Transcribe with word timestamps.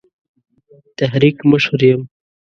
تحریک 0.97 1.37
مشر 1.51 1.79
یم. 1.89 2.01